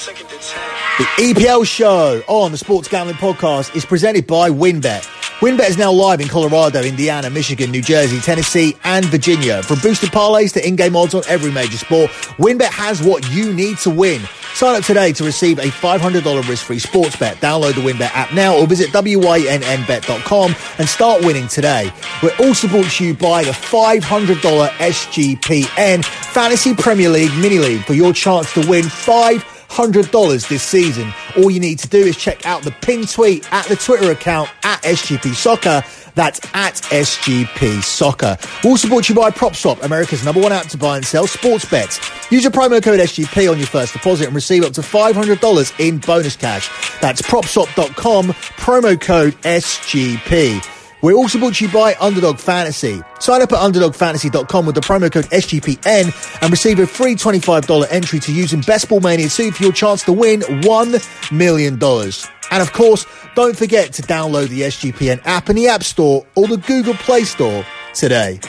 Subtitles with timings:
[0.00, 5.02] The EPL show on the Sports Gambling Podcast is presented by WynnBET.
[5.40, 9.62] WynnBET is now live in Colorado, Indiana, Michigan, New Jersey, Tennessee, and Virginia.
[9.62, 13.76] From boosted parlays to in-game odds on every major sport, WynnBET has what you need
[13.78, 14.22] to win.
[14.54, 17.36] Sign up today to receive a $500 risk-free sports bet.
[17.36, 21.92] Download the WynnBET app now or visit wynnbet.com and start winning today.
[22.22, 27.92] We're also brought to you by the $500 SGPN Fantasy Premier League Mini League for
[27.92, 29.44] your chance to win five
[29.86, 31.12] $100 this season.
[31.36, 34.50] All you need to do is check out the pin tweet at the Twitter account
[34.62, 35.82] at SGP Soccer.
[36.14, 38.36] That's at SGP Soccer.
[38.62, 41.98] We're also you by PropSwap, America's number one app to buy and sell sports bets.
[42.30, 45.98] Use your promo code SGP on your first deposit and receive up to $500 in
[45.98, 46.68] bonus cash.
[47.00, 50.79] That's propswap.com, promo code SGP.
[51.02, 53.02] We're also brought to you by Underdog Fantasy.
[53.20, 58.20] Sign up at underdogfantasy.com with the promo code SGPN and receive a free $25 entry
[58.20, 61.74] to use in Best Ball Mania 2 for your chance to win $1 million.
[61.82, 66.48] And of course, don't forget to download the SGPN app in the App Store or
[66.48, 68.40] the Google Play Store today.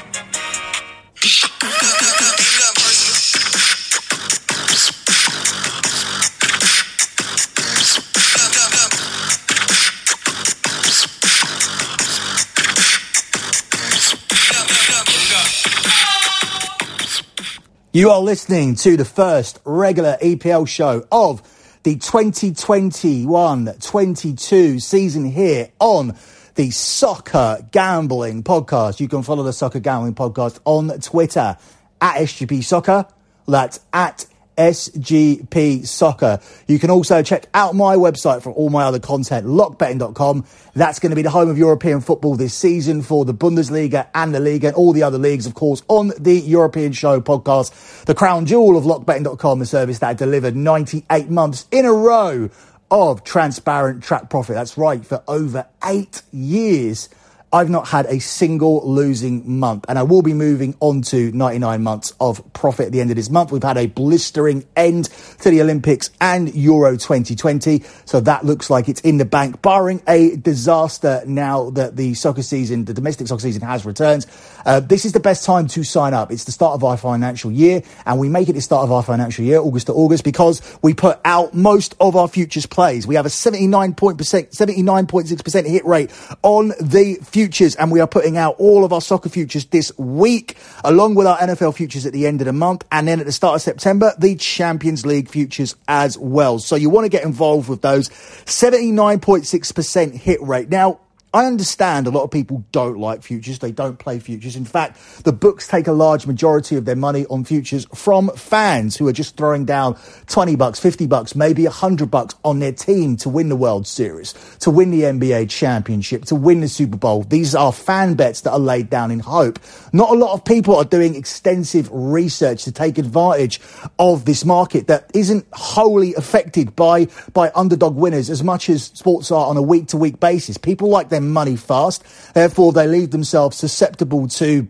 [17.94, 21.42] You are listening to the first regular EPL show of
[21.84, 26.16] the 2021-22 season here on
[26.56, 29.02] the Soccer Gambling Podcast.
[29.02, 31.58] You can follow the Soccer Gambling Podcast on Twitter
[32.00, 33.06] at SGP Soccer.
[33.46, 34.26] That's at
[34.58, 36.40] SGP Soccer.
[36.68, 40.46] You can also check out my website for all my other content, lockbetting.com.
[40.74, 44.34] That's going to be the home of European football this season for the Bundesliga and
[44.34, 48.06] the Liga and all the other leagues, of course, on the European Show podcast.
[48.06, 52.50] The crown jewel of lockbetting.com, the service that delivered 98 months in a row
[52.92, 54.56] of transparent track profit.
[54.56, 57.10] That's right, for over eight years.
[57.54, 61.84] I've not had a single losing month, and I will be moving on to 99
[61.84, 63.52] months of profit at the end of this month.
[63.52, 65.10] We've had a blistering end
[65.42, 70.02] to the Olympics and Euro 2020, so that looks like it's in the bank, barring
[70.08, 74.26] a disaster now that the soccer season, the domestic soccer season has returned.
[74.66, 76.32] Uh, this is the best time to sign up.
[76.32, 79.04] It's the start of our financial year, and we make it the start of our
[79.04, 83.06] financial year, August to August, because we put out most of our futures plays.
[83.06, 86.12] We have a 79.6% hit rate
[86.44, 89.92] on the futures futures, and we are putting out all of our soccer futures this
[89.98, 93.26] week, along with our NFL futures at the end of the month, and then at
[93.26, 96.60] the start of September, the Champions League futures as well.
[96.60, 100.70] So you want to get involved with those 79.6% hit rate.
[100.70, 101.00] Now,
[101.34, 103.60] I understand a lot of people don't like futures.
[103.60, 104.58] They don't play futures.
[104.58, 108.98] In fact, the books take a large majority of their money on futures from fans
[108.98, 109.98] who are just throwing down
[110.28, 114.34] 20 bucks, 50 bucks, maybe 100 bucks on their team to win the World Series,
[114.60, 117.24] to win the NBA championship, to win the Super Bowl.
[117.24, 119.58] These are fan bets that are laid down in hope.
[119.94, 123.62] Not a lot of people are doing extensive research to take advantage
[124.00, 129.32] of this market that isn't wholly affected by, by underdog winners as much as sports
[129.32, 130.58] are on a week to week basis.
[130.58, 132.04] People like them money fast.
[132.34, 134.68] Therefore, they leave themselves susceptible to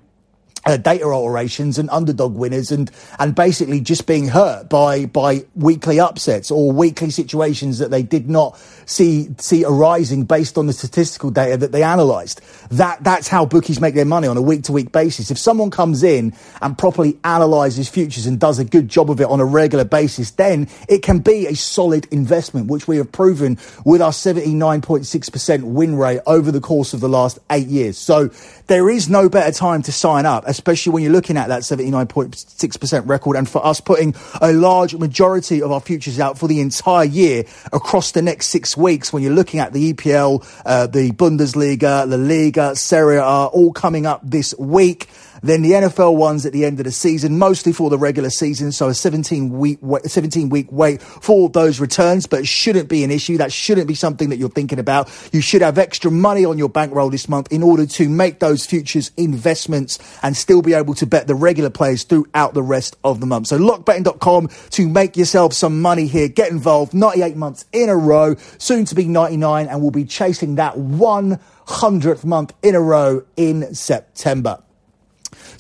[0.66, 6.00] uh, data alterations and underdog winners and and basically just being hurt by by weekly
[6.00, 11.32] upsets or weekly situations that they did not see see arising based on the statistical
[11.32, 12.42] data that they analyzed.
[12.70, 15.32] That that's how bookies make their money on a week to week basis.
[15.32, 19.28] If someone comes in and properly analyzes futures and does a good job of it
[19.28, 23.58] on a regular basis then it can be a solid investment which we have proven
[23.86, 27.98] with our 79.6% win rate over the course of the last 8 years.
[27.98, 28.30] So
[28.72, 33.06] there is no better time to sign up especially when you're looking at that 79.6%
[33.06, 37.04] record and for us putting a large majority of our futures out for the entire
[37.04, 37.44] year
[37.74, 42.16] across the next six weeks when you're looking at the EPL, uh, the Bundesliga, La
[42.16, 45.10] Liga, Serie A, all coming up this week.
[45.44, 48.71] Then the NFL ones at the end of the season, mostly for the regular season.
[48.71, 53.12] So a 17 week, 17 week wait for those returns, but it shouldn't be an
[53.12, 53.38] issue.
[53.38, 55.10] That shouldn't be something that you're thinking about.
[55.31, 58.66] You should have extra money on your bankroll this month in order to make those
[58.66, 63.19] futures investments and still be able to bet the regular players throughout the rest of
[63.19, 63.48] the month.
[63.48, 66.27] So lockbetting.com to make yourself some money here.
[66.27, 70.56] Get involved 98 months in a row, soon to be 99, and we'll be chasing
[70.56, 74.62] that 100th month in a row in September.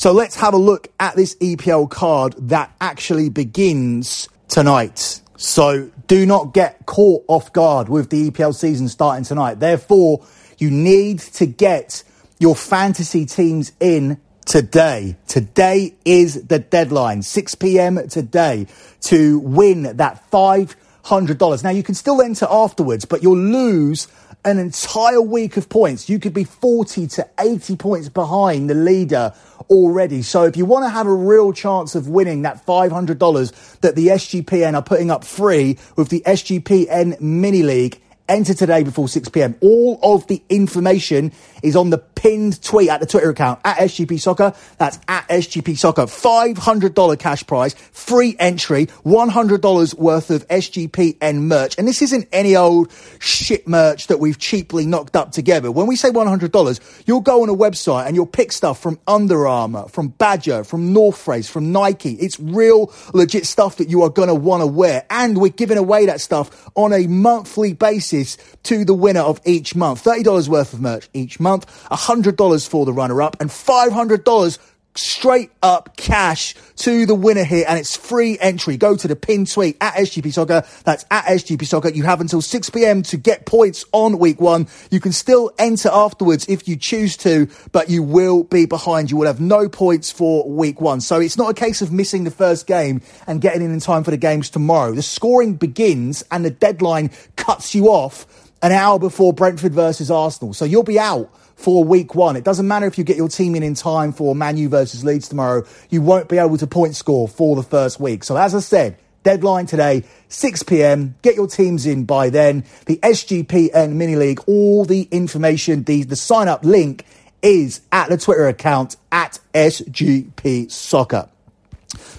[0.01, 5.21] So let's have a look at this EPL card that actually begins tonight.
[5.37, 9.59] So do not get caught off guard with the EPL season starting tonight.
[9.59, 10.25] Therefore,
[10.57, 12.03] you need to get
[12.39, 15.17] your fantasy teams in today.
[15.27, 18.07] Today is the deadline, 6 p.m.
[18.07, 18.65] today,
[19.01, 21.63] to win that five $500.
[21.63, 24.07] Now, you can still enter afterwards, but you'll lose
[24.43, 26.09] an entire week of points.
[26.09, 29.33] You could be 40 to 80 points behind the leader
[29.69, 30.21] already.
[30.21, 34.07] So if you want to have a real chance of winning that $500 that the
[34.07, 38.01] SGPN are putting up free with the SGPN Mini League,
[38.31, 39.55] enter today before 6 p.m.
[39.61, 44.19] All of the information is on the pinned tweet at the Twitter account at SGP
[44.19, 44.53] Soccer.
[44.77, 46.03] That's at SGP Soccer.
[46.03, 51.75] $500 cash prize, free entry, $100 worth of SGPN merch.
[51.77, 55.71] And this isn't any old shit merch that we've cheaply knocked up together.
[55.71, 59.45] When we say $100, you'll go on a website and you'll pick stuff from Under
[59.47, 62.13] Armour, from Badger, from North Face, from Nike.
[62.13, 65.05] It's real legit stuff that you are going to want to wear.
[65.09, 68.20] And we're giving away that stuff on a monthly basis
[68.63, 70.03] to the winner of each month.
[70.03, 71.65] $30 worth of merch each month.
[71.89, 74.57] $100 for the runner up and $500
[74.95, 78.77] straight up cash to the winner here and it's free entry.
[78.77, 80.63] Go to the pin tweet at SGP Soccer.
[80.83, 81.89] That's at SGP Soccer.
[81.89, 83.01] You have until 6 p.m.
[83.03, 84.67] to get points on week one.
[84.89, 89.11] You can still enter afterwards if you choose to, but you will be behind.
[89.11, 91.01] You will have no points for week one.
[91.01, 94.03] So it's not a case of missing the first game and getting in in time
[94.03, 94.93] for the games tomorrow.
[94.93, 100.53] The scoring begins and the deadline cuts you off an hour before Brentford versus Arsenal.
[100.53, 102.35] So you'll be out for week one.
[102.35, 105.03] It doesn't matter if you get your team in in time for Man U versus
[105.03, 105.63] Leeds tomorrow.
[105.89, 108.23] You won't be able to point score for the first week.
[108.23, 111.15] So as I said, deadline today, 6 p.m.
[111.21, 112.65] Get your teams in by then.
[112.85, 117.05] The SGPN mini league, all the information, the, the sign up link
[117.41, 121.29] is at the Twitter account at SGP Soccer.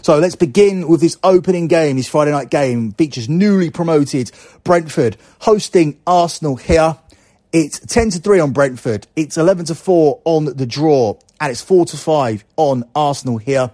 [0.03, 2.93] So let's begin with this opening game, this Friday night game.
[2.93, 4.31] Features newly promoted
[4.65, 6.99] Brentford hosting Arsenal here.
[7.53, 9.07] It's 10 to 3 on Brentford.
[9.15, 11.19] It's 11 to 4 on the draw.
[11.39, 13.71] And it's 4 to 5 on Arsenal here.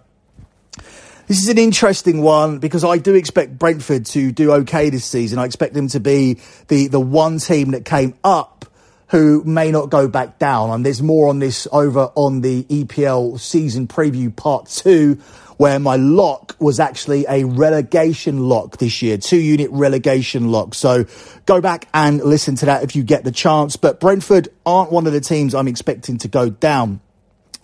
[1.28, 5.38] This is an interesting one because I do expect Brentford to do okay this season.
[5.38, 6.38] I expect them to be
[6.68, 8.64] the, the one team that came up
[9.08, 10.70] who may not go back down.
[10.70, 15.20] And there's more on this over on the EPL season preview part two
[15.58, 20.74] where my lock was actually a relegation lock this year, two unit relegation lock.
[20.74, 21.04] So
[21.46, 23.76] go back and listen to that if you get the chance.
[23.76, 27.00] But Brentford aren't one of the teams I'm expecting to go down.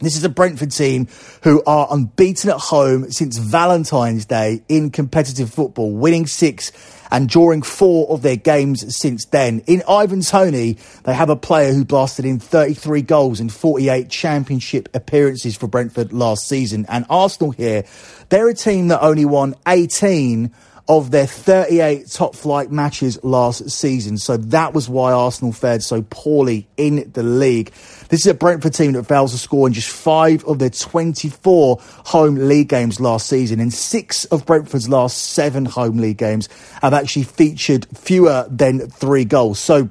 [0.01, 1.07] This is a Brentford team
[1.45, 6.73] who are unbeaten at home since Valentine's Day in competitive football, winning six
[7.13, 9.61] and drawing four of their games since then.
[9.69, 14.89] In Ivan Toney, they have a player who blasted in 33 goals in 48 championship
[14.95, 16.87] appearances for Brentford last season.
[16.89, 17.85] And Arsenal here,
[18.31, 20.53] they're a team that only won 18
[20.87, 24.19] of their 38 top flight matches last season.
[24.19, 27.73] So that was why Arsenal fared so poorly in the league.
[28.09, 31.79] This is a Brentford team that fails to score in just five of their 24
[31.81, 33.61] home league games last season.
[33.61, 36.51] And six of Brentford's last seven home league games
[36.83, 39.59] have actually featured fewer than three goals.
[39.59, 39.89] So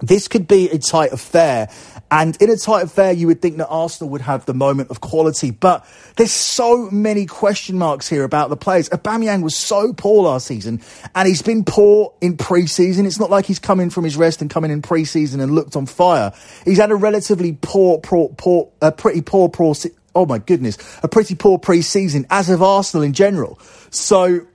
[0.00, 1.68] this could be a tight affair.
[2.14, 5.00] And in a tight affair, you would think that Arsenal would have the moment of
[5.00, 5.50] quality.
[5.50, 5.84] But
[6.14, 8.88] there's so many question marks here about the players.
[8.90, 10.80] Aubameyang was so poor last season,
[11.16, 13.04] and he's been poor in pre-season.
[13.04, 15.86] It's not like he's coming from his rest and coming in pre-season and looked on
[15.86, 16.32] fire.
[16.64, 19.74] He's had a relatively poor, poor, poor, a pretty poor, poor.
[20.14, 23.58] Oh my goodness, a pretty poor pre-season as of Arsenal in general.
[23.90, 24.46] So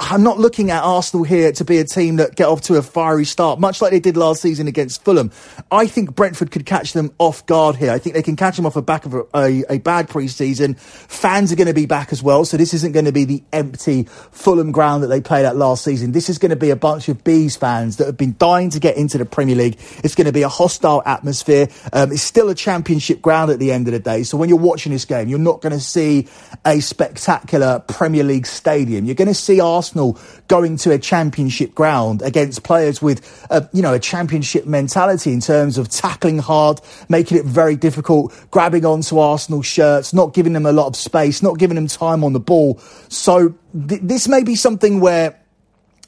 [0.00, 2.82] I'm not looking at Arsenal here to be a team that get off to a
[2.82, 5.32] fiery start, much like they did last season against Fulham.
[5.72, 7.90] I think Brentford could catch them off guard here.
[7.90, 10.74] I think they can catch them off the back of a, a, a bad pre-season.
[10.74, 13.42] Fans are going to be back as well, so this isn't going to be the
[13.52, 16.12] empty Fulham ground that they played at last season.
[16.12, 18.78] This is going to be a bunch of Bees fans that have been dying to
[18.78, 19.80] get into the Premier League.
[20.04, 21.66] It's going to be a hostile atmosphere.
[21.92, 24.58] Um, it's still a championship ground at the end of the day, so when you're
[24.58, 26.28] watching this game, you're not going to see
[26.64, 29.04] a spectacular Premier League stadium.
[29.04, 30.18] You're going to see Arsenal Arsenal
[30.48, 35.40] going to a championship ground against players with, a, you know, a championship mentality in
[35.40, 40.66] terms of tackling hard, making it very difficult, grabbing onto Arsenal shirts, not giving them
[40.66, 42.78] a lot of space, not giving them time on the ball.
[43.08, 43.54] So
[43.88, 45.40] th- this may be something where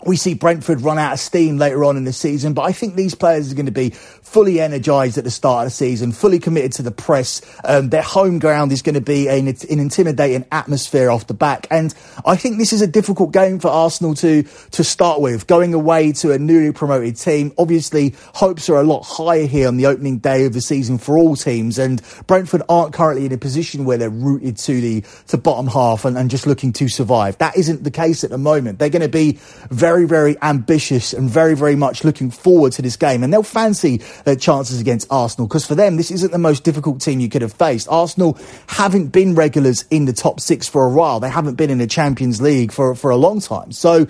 [0.07, 2.95] we see Brentford run out of steam later on in the season, but I think
[2.95, 6.39] these players are going to be fully energised at the start of the season, fully
[6.39, 7.43] committed to the press.
[7.65, 11.67] Um, their home ground is going to be an, an, intimidating atmosphere off the back,
[11.71, 11.93] and
[12.25, 15.47] I think this is a difficult game for Arsenal to to start with.
[15.47, 19.77] Going away to a newly promoted team, obviously hopes are a lot higher here on
[19.77, 23.39] the opening day of the season for all teams, and Brentford aren't currently in a
[23.39, 27.37] position where they're rooted to the to bottom half and, and just looking to survive.
[27.39, 28.79] That isn't the case at the moment.
[28.79, 29.39] They're going to be
[29.71, 33.25] very very, very ambitious and very, very much looking forward to this game.
[33.25, 37.01] And they'll fancy their chances against Arsenal because for them, this isn't the most difficult
[37.01, 37.89] team you could have faced.
[37.91, 41.19] Arsenal haven't been regulars in the top six for a while.
[41.19, 43.73] They haven't been in the Champions League for, for a long time.
[43.73, 44.07] So,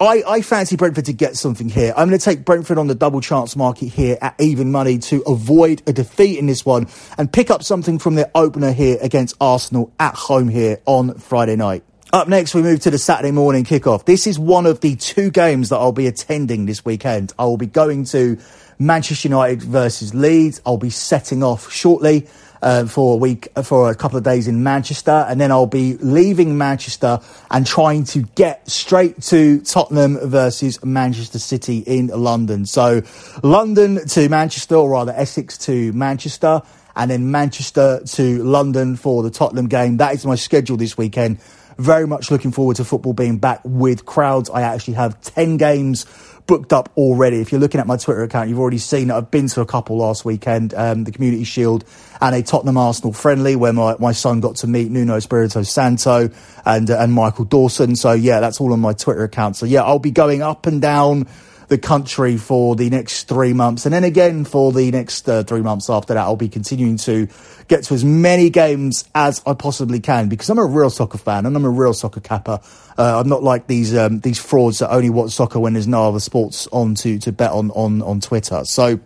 [0.00, 1.92] I, I fancy Brentford to get something here.
[1.96, 5.22] I'm going to take Brentford on the double chance market here at even money to
[5.22, 6.86] avoid a defeat in this one
[7.18, 11.56] and pick up something from their opener here against Arsenal at home here on Friday
[11.56, 11.82] night.
[12.10, 14.06] Up next, we move to the Saturday morning kickoff.
[14.06, 17.34] This is one of the two games that I'll be attending this weekend.
[17.38, 18.38] I will be going to
[18.78, 20.62] Manchester United versus Leeds.
[20.64, 22.26] I'll be setting off shortly
[22.62, 25.98] uh, for a week, for a couple of days in Manchester, and then I'll be
[25.98, 32.64] leaving Manchester and trying to get straight to Tottenham versus Manchester City in London.
[32.64, 33.02] So
[33.42, 36.62] London to Manchester, or rather Essex to Manchester,
[36.96, 39.98] and then Manchester to London for the Tottenham game.
[39.98, 41.38] That is my schedule this weekend.
[41.78, 44.50] Very much looking forward to football being back with crowds.
[44.50, 46.06] I actually have 10 games
[46.48, 47.40] booked up already.
[47.40, 49.66] If you're looking at my Twitter account, you've already seen that I've been to a
[49.66, 51.84] couple last weekend, um, the Community Shield
[52.20, 56.30] and a Tottenham Arsenal friendly where my, my son got to meet Nuno Espirito Santo
[56.64, 57.94] and, uh, and Michael Dawson.
[57.94, 59.56] So yeah, that's all on my Twitter account.
[59.56, 61.28] So yeah, I'll be going up and down
[61.68, 63.84] the country for the next three months.
[63.84, 67.28] And then again for the next uh, three months after that, I'll be continuing to
[67.68, 71.46] get to as many games as I possibly can because I'm a real soccer fan
[71.46, 72.60] and I'm a real soccer capper.
[72.96, 76.08] Uh, I'm not like these um, these frauds that only watch soccer when there's no
[76.08, 78.62] other sports on to, to bet on, on, on Twitter.
[78.64, 78.98] So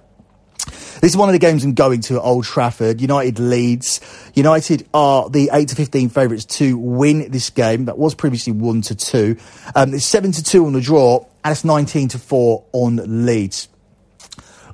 [0.67, 3.01] this is one of the games I'm going to at Old Trafford.
[3.01, 4.01] United Leeds.
[4.35, 7.87] United are the 8 to 15 favourites to win this game.
[7.87, 9.37] That was previously 1 to 2.
[9.75, 13.69] Um, it's 7 to 2 on the draw, and it's 19 to 4 on Leeds.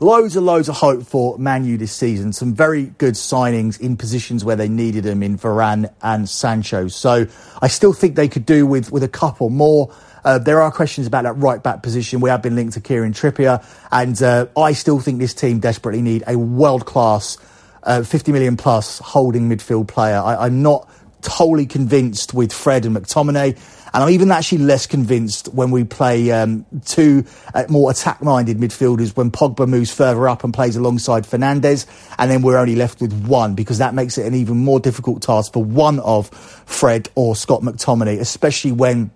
[0.01, 2.33] Loads and loads of hope for Man U this season.
[2.33, 6.87] Some very good signings in positions where they needed them in Varane and Sancho.
[6.87, 7.27] So
[7.61, 9.93] I still think they could do with, with a couple more.
[10.25, 12.21] Uh, there are questions about that right back position.
[12.21, 16.03] We have been linked to Kieran Trippier, and uh, I still think this team desperately
[16.03, 17.37] need a world class,
[17.83, 20.19] uh, 50 million plus holding midfield player.
[20.19, 20.89] I, I'm not
[21.23, 23.59] totally convinced with Fred and McTominay.
[23.93, 28.59] And I'm even actually less convinced when we play um, two uh, more attack minded
[28.59, 31.87] midfielders when Pogba moves further up and plays alongside Fernandes.
[32.19, 35.23] And then we're only left with one because that makes it an even more difficult
[35.23, 39.11] task for one of Fred or Scott McTominay, especially when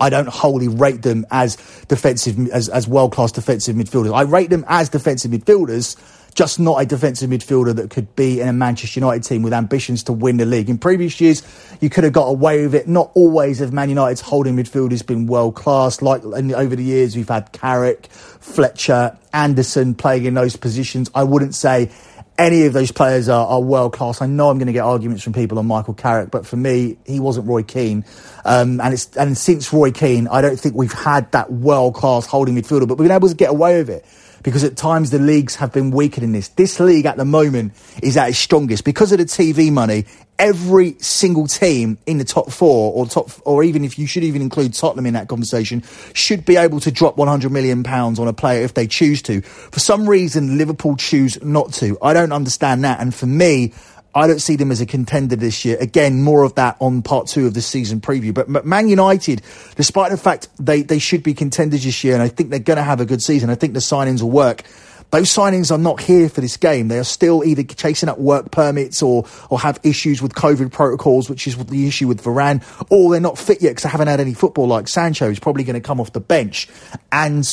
[0.00, 1.56] I don't wholly rate them as
[1.88, 4.14] defensive, as, as world class defensive midfielders.
[4.14, 5.96] I rate them as defensive midfielders,
[6.34, 10.02] just not a defensive midfielder that could be in a Manchester United team with ambitions
[10.04, 10.70] to win the league.
[10.70, 11.42] In previous years,
[11.80, 12.88] you could have got away with it.
[12.88, 16.00] Not always have Man United's holding midfielders been world class.
[16.00, 21.10] Like over the years, we've had Carrick, Fletcher, Anderson playing in those positions.
[21.14, 21.90] I wouldn't say
[22.38, 24.22] any of those players are, are world class.
[24.22, 26.96] I know I'm going to get arguments from people on Michael Carrick, but for me,
[27.06, 28.06] he wasn't Roy Keane.
[28.44, 32.24] Um, and it's and since Roy Keane, I don't think we've had that world class
[32.24, 34.06] holding midfielder, but we've been able to get away with it
[34.42, 36.48] because at times the leagues have been weaker than this.
[36.48, 37.72] This league at the moment
[38.02, 40.06] is at its strongest because of the TV money.
[40.38, 44.42] Every single team in the top four, or top, or even if you should even
[44.42, 45.82] include Tottenham in that conversation,
[46.14, 49.40] should be able to drop 100 million pounds on a player if they choose to.
[49.42, 51.96] For some reason, Liverpool choose not to.
[52.02, 53.72] I don't understand that, and for me,
[54.14, 55.78] I don't see them as a contender this year.
[55.80, 58.34] Again, more of that on part two of the season preview.
[58.34, 59.42] But Man United,
[59.76, 62.76] despite the fact they, they should be contenders this year, and I think they're going
[62.76, 64.64] to have a good season, I think the signings will work.
[65.12, 66.88] Those signings are not here for this game.
[66.88, 71.28] They are still either chasing up work permits or, or have issues with COVID protocols,
[71.28, 74.20] which is the issue with Varane, or they're not fit yet because they haven't had
[74.20, 76.66] any football like Sancho, who's probably going to come off the bench.
[77.10, 77.44] And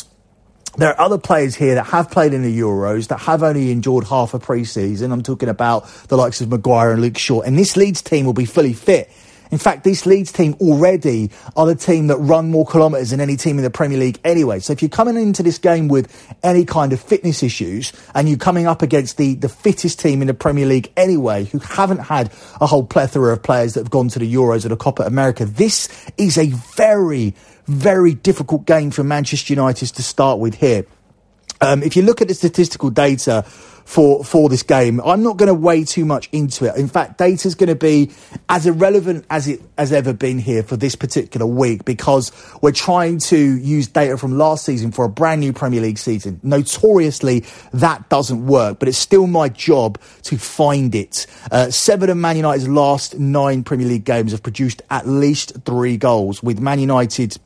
[0.78, 4.06] there are other players here that have played in the Euros that have only endured
[4.06, 5.12] half a pre-season.
[5.12, 7.42] I'm talking about the likes of Maguire and Luke Shaw.
[7.42, 9.10] And this Leeds team will be fully fit.
[9.52, 13.36] In fact, this Leeds team already are the team that run more kilometres than any
[13.36, 14.60] team in the Premier League anyway.
[14.60, 16.08] So if you're coming into this game with
[16.44, 20.28] any kind of fitness issues and you're coming up against the, the fittest team in
[20.28, 24.08] the Premier League anyway, who haven't had a whole plethora of players that have gone
[24.10, 27.34] to the Euros or the Copa America, this is a very,
[27.66, 30.86] very difficult game for Manchester United to start with here.
[31.62, 33.44] Um, if you look at the statistical data
[33.90, 36.78] for for this game, I'm not going to weigh too much into it.
[36.78, 38.12] In fact, data is going to be
[38.48, 43.18] as irrelevant as it has ever been here for this particular week because we're trying
[43.18, 46.40] to use data from last season for a brand new Premier League season.
[46.44, 51.26] Notoriously, that doesn't work, but it's still my job to find it.
[51.52, 55.98] Uh, seven of Man United's last nine Premier League games have produced at least three
[55.98, 57.38] goals, with Man United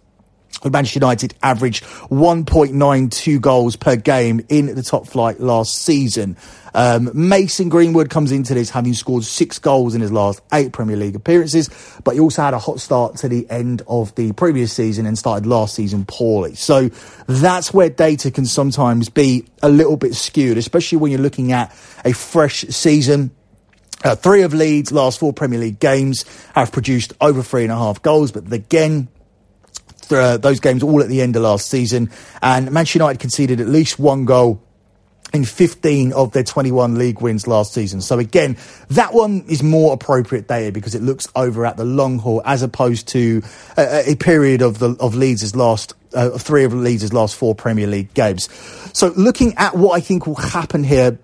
[0.63, 6.37] Manchester United averaged 1.92 goals per game in the top flight last season.
[6.73, 10.95] Um, Mason Greenwood comes into this having scored six goals in his last eight Premier
[10.95, 11.69] League appearances,
[12.03, 15.17] but he also had a hot start to the end of the previous season and
[15.17, 16.55] started last season poorly.
[16.55, 16.89] So
[17.27, 21.71] that's where data can sometimes be a little bit skewed, especially when you're looking at
[22.03, 23.31] a fresh season.
[24.03, 27.77] Uh, three of Leeds' last four Premier League games have produced over three and a
[27.77, 29.07] half goals, but again,
[30.19, 32.09] Uh, those games all at the end of last season,
[32.41, 34.61] and Manchester United conceded at least one goal
[35.33, 38.01] in 15 of their 21 league wins last season.
[38.01, 38.55] So again,
[38.89, 42.61] that one is more appropriate data because it looks over at the long haul as
[42.61, 43.41] opposed to
[43.75, 47.87] a, a period of the of Leeds' last uh, three of Leeds' last four Premier
[47.87, 48.47] League games.
[48.93, 51.17] So looking at what I think will happen here,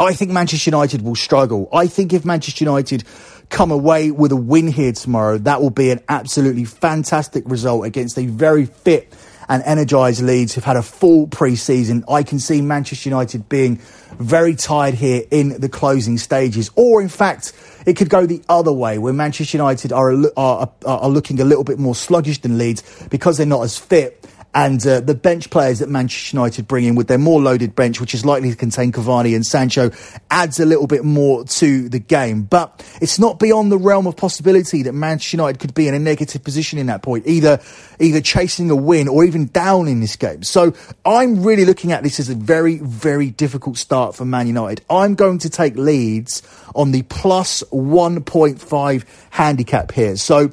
[0.00, 1.68] I think Manchester United will struggle.
[1.72, 3.04] I think if Manchester United
[3.50, 8.16] come away with a win here tomorrow, that will be an absolutely fantastic result against
[8.16, 9.12] a very fit
[9.48, 12.04] and energised Leeds who've had a full pre-season.
[12.08, 13.80] I can see Manchester United being
[14.12, 17.52] very tired here in the closing stages, or in fact,
[17.84, 21.64] it could go the other way, where Manchester United are, are, are looking a little
[21.64, 25.78] bit more sluggish than Leeds because they're not as fit and uh, the bench players
[25.78, 28.90] that Manchester United bring in with their more loaded bench, which is likely to contain
[28.90, 29.90] Cavani and Sancho,
[30.30, 32.42] adds a little bit more to the game.
[32.42, 35.98] But it's not beyond the realm of possibility that Manchester United could be in a
[35.98, 37.60] negative position in that point, either
[38.00, 40.42] either chasing a win or even down in this game.
[40.42, 44.84] So I'm really looking at this as a very, very difficult start for Man United.
[44.90, 46.42] I'm going to take Leeds
[46.74, 50.16] on the plus 1.5 handicap here.
[50.16, 50.52] So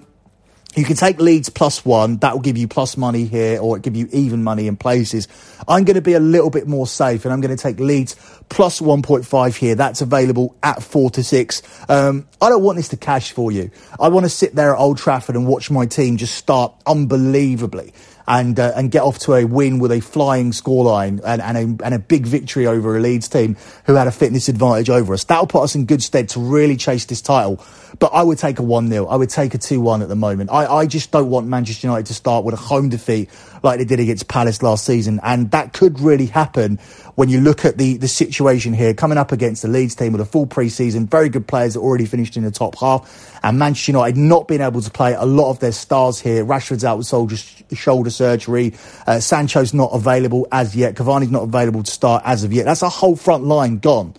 [0.77, 2.17] you can take Leeds plus one.
[2.17, 5.27] That will give you plus money here, or it give you even money in places.
[5.67, 8.15] I'm going to be a little bit more safe, and I'm going to take Leeds
[8.49, 9.75] plus 1.5 here.
[9.75, 11.63] That's available at four to six.
[11.89, 13.71] Um, I don't want this to cash for you.
[13.99, 17.93] I want to sit there at Old Trafford and watch my team just start unbelievably
[18.27, 21.85] and uh, and get off to a win with a flying scoreline and, and, a,
[21.85, 23.55] and a big victory over a Leeds team
[23.85, 25.23] who had a fitness advantage over us.
[25.23, 27.63] That'll put us in good stead to really chase this title.
[27.99, 29.05] But I would take a 1 0.
[29.07, 30.51] I would take a 2 1 at the moment.
[30.51, 33.29] I, I just don't want Manchester United to start with a home defeat
[33.63, 35.19] like they did against Palace last season.
[35.23, 36.79] And that could really happen
[37.17, 40.21] when you look at the, the situation here, coming up against the Leeds team with
[40.21, 43.91] a full pre-season, very good players that already finished in the top half, and Manchester
[43.91, 46.45] United not being able to play a lot of their stars here.
[46.45, 47.35] Rashford's out with shoulder,
[47.73, 48.75] shoulder surgery.
[49.07, 50.93] Uh, Sancho's not available as yet.
[50.93, 52.65] Cavani's not available to start as of yet.
[52.65, 54.13] That's a whole front line gone.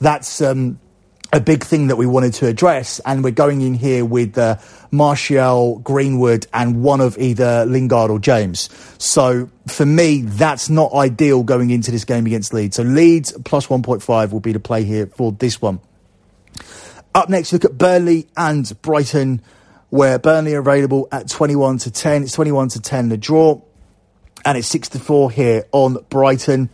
[0.00, 0.80] That's um,
[1.32, 4.58] a big thing that we wanted to address, and we're going in here with uh,
[4.90, 8.68] Martial, Greenwood, and one of either Lingard or James.
[8.98, 12.76] So for me, that's not ideal going into this game against Leeds.
[12.76, 15.80] So Leeds plus 1.5 will be the play here for this one.
[17.14, 19.40] Up next, look at Burnley and Brighton,
[19.88, 22.24] where Burnley are available at 21 to 10.
[22.24, 23.62] It's 21 to 10 the draw,
[24.44, 26.68] and it's 6 to 4 here on Brighton.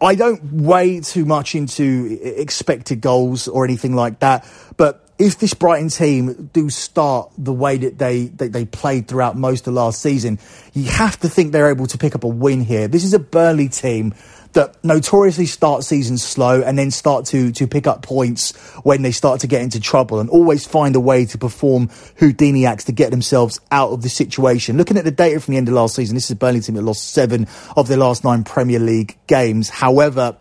[0.00, 5.52] I don't weigh too much into expected goals or anything like that, but if this
[5.52, 10.00] Brighton team do start the way that they, that they played throughout most of last
[10.00, 10.38] season,
[10.72, 12.86] you have to think they're able to pick up a win here.
[12.86, 14.14] This is a Burnley team
[14.52, 19.12] that notoriously start seasons slow and then start to to pick up points when they
[19.12, 22.92] start to get into trouble and always find a way to perform Houdini acts to
[22.92, 24.76] get themselves out of the situation.
[24.76, 26.82] Looking at the data from the end of last season, this is Burnley team that
[26.82, 29.68] lost seven of their last nine Premier League games.
[29.68, 30.36] However,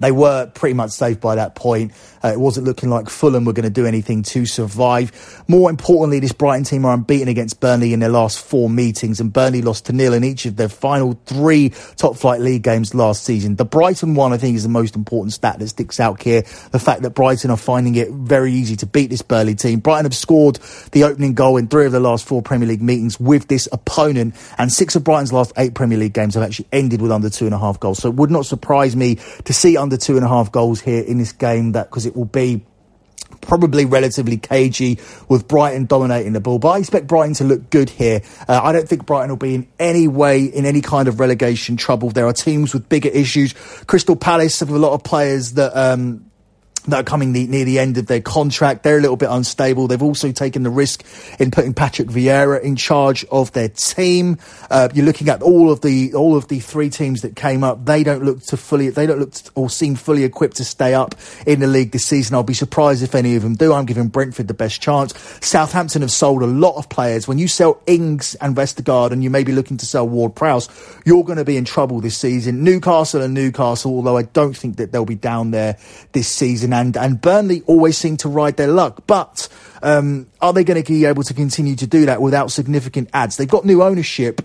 [0.00, 1.92] they were pretty much safe by that point.
[2.22, 5.42] Uh, it wasn't looking like Fulham were going to do anything to survive.
[5.48, 9.32] More importantly, this Brighton team are unbeaten against Burnley in their last four meetings, and
[9.32, 13.24] Burnley lost to nil in each of their final three top flight league games last
[13.24, 13.56] season.
[13.56, 16.42] The Brighton one, I think, is the most important stat that sticks out here.
[16.70, 19.80] The fact that Brighton are finding it very easy to beat this Burnley team.
[19.80, 20.58] Brighton have scored
[20.92, 24.34] the opening goal in three of the last four Premier League meetings with this opponent,
[24.58, 27.46] and six of Brighton's last eight Premier League games have actually ended with under two
[27.46, 27.98] and a half goals.
[27.98, 31.02] So it would not surprise me to see under two and a half goals here
[31.02, 32.64] in this game that because it will be
[33.40, 36.58] probably relatively cagey with Brighton dominating the ball.
[36.58, 38.22] But I expect Brighton to look good here.
[38.48, 41.76] Uh, I don't think Brighton will be in any way in any kind of relegation
[41.76, 42.10] trouble.
[42.10, 43.54] There are teams with bigger issues.
[43.86, 46.27] Crystal Palace have a lot of players that um,
[46.90, 48.82] that are coming near the end of their contract.
[48.82, 49.88] They're a little bit unstable.
[49.88, 51.04] They've also taken the risk
[51.38, 54.38] in putting Patrick Vieira in charge of their team.
[54.70, 57.84] Uh, you're looking at all of the all of the three teams that came up.
[57.84, 58.90] They don't look to fully.
[58.90, 61.14] They don't look to, or seem fully equipped to stay up
[61.46, 62.34] in the league this season.
[62.34, 63.72] I'll be surprised if any of them do.
[63.72, 65.18] I'm giving Brentford the best chance.
[65.40, 67.28] Southampton have sold a lot of players.
[67.28, 70.68] When you sell Ings and Vestergaard, and you may be looking to sell Ward Prowse,
[71.04, 72.64] you're going to be in trouble this season.
[72.64, 75.76] Newcastle and Newcastle, although I don't think that they'll be down there
[76.12, 79.04] this season and and Burnley always seem to ride their luck.
[79.06, 79.48] But
[79.82, 83.36] um, are they going to be able to continue to do that without significant ads?
[83.36, 84.40] They've got new ownership.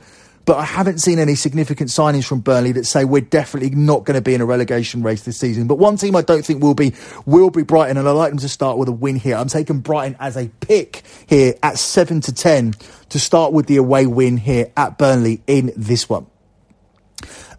[0.45, 4.15] But I haven't seen any significant signings from Burnley that say we're definitely not going
[4.15, 5.67] to be in a relegation race this season.
[5.67, 6.91] But one team I don't think will be
[7.25, 9.37] will be Brighton, and I like them to start with a win here.
[9.37, 12.73] I'm taking Brighton as a pick here at seven to ten
[13.09, 16.27] to start with the away win here at Burnley in this one.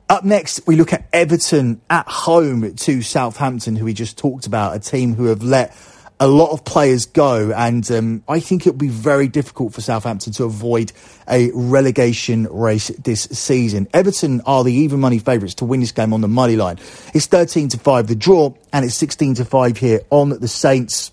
[0.08, 4.76] Up next, we look at Everton at home to Southampton, who we just talked about,
[4.76, 5.74] a team who have let
[6.20, 10.32] a lot of players go, and um, I think it'll be very difficult for Southampton
[10.34, 10.92] to avoid
[11.28, 13.88] a relegation race this season.
[13.92, 16.78] Everton are the even money favourites to win this game on the money line.
[17.14, 21.10] It's 13 to 5 the draw, and it's 16 to 5 here on the Saints.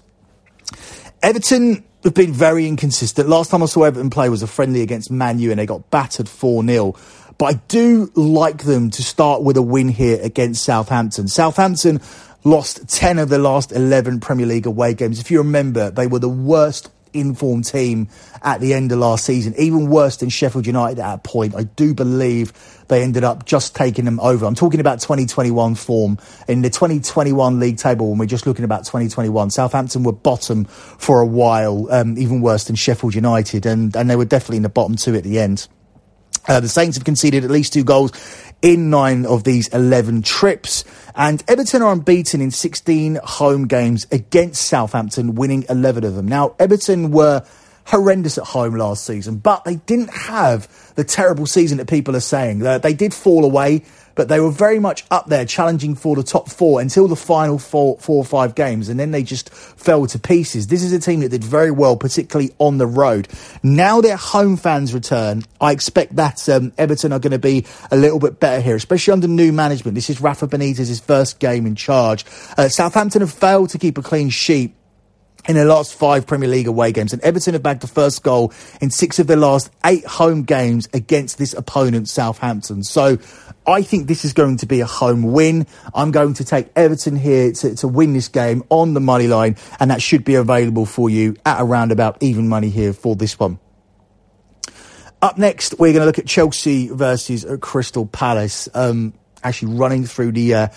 [1.23, 3.29] Everton have been very inconsistent.
[3.29, 5.89] Last time I saw Everton play was a friendly against Man U, and they got
[5.89, 6.95] battered 4 0.
[7.41, 11.27] But I do like them to start with a win here against Southampton.
[11.27, 11.99] Southampton
[12.43, 15.19] lost 10 of the last 11 Premier League away games.
[15.19, 18.09] If you remember, they were the worst informed team
[18.43, 21.55] at the end of last season, even worse than Sheffield United at that point.
[21.55, 22.53] I do believe
[22.89, 24.45] they ended up just taking them over.
[24.45, 26.19] I'm talking about 2021 form.
[26.47, 31.21] In the 2021 league table, when we're just looking about 2021, Southampton were bottom for
[31.21, 34.69] a while, um, even worse than Sheffield United, and, and they were definitely in the
[34.69, 35.67] bottom two at the end.
[36.47, 38.11] Uh, the Saints have conceded at least two goals
[38.61, 40.83] in nine of these 11 trips.
[41.15, 46.27] And Everton are unbeaten in 16 home games against Southampton, winning 11 of them.
[46.27, 47.45] Now, Everton were
[47.85, 52.21] horrendous at home last season, but they didn't have the terrible season that people are
[52.21, 52.65] saying.
[52.65, 53.83] Uh, they did fall away
[54.15, 57.57] but they were very much up there challenging for the top four until the final
[57.57, 60.67] four, four or five games, and then they just fell to pieces.
[60.67, 63.27] This is a team that did very well, particularly on the road.
[63.63, 65.43] Now their home fans return.
[65.59, 69.13] I expect that um, Everton are going to be a little bit better here, especially
[69.13, 69.95] under new management.
[69.95, 72.25] This is Rafa Benitez's first game in charge.
[72.57, 74.73] Uh, Southampton have failed to keep a clean sheet
[75.47, 78.53] in their last five Premier League away games, and Everton have bagged the first goal
[78.79, 82.83] in six of their last eight home games against this opponent, Southampton.
[82.83, 83.17] So
[83.65, 85.67] I think this is going to be a home win.
[85.93, 89.57] I'm going to take Everton here to, to win this game on the money line,
[89.79, 93.39] and that should be available for you at around about even money here for this
[93.39, 93.59] one.
[95.21, 98.67] Up next, we're going to look at Chelsea versus Crystal Palace.
[98.73, 100.67] Um, actually, running through the uh,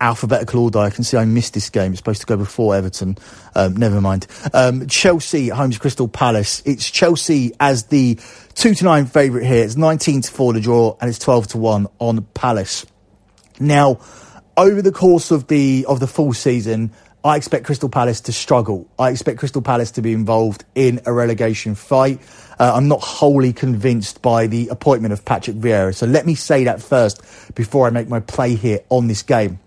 [0.00, 0.78] alphabetical order.
[0.78, 1.92] I can see I missed this game.
[1.92, 3.18] It's supposed to go before Everton.
[3.54, 4.26] Um, never mind.
[4.52, 6.62] Um, Chelsea home to Crystal Palace.
[6.64, 8.18] It's Chelsea as the
[8.54, 9.64] two to nine favourite here.
[9.64, 12.86] It's nineteen to four to draw, and it's twelve to one on Palace.
[13.58, 14.00] Now,
[14.56, 16.92] over the course of the of the full season,
[17.24, 18.86] I expect Crystal Palace to struggle.
[18.98, 22.20] I expect Crystal Palace to be involved in a relegation fight.
[22.58, 25.94] Uh, I'm not wholly convinced by the appointment of Patrick Vieira.
[25.94, 27.20] So let me say that first
[27.54, 29.58] before I make my play here on this game.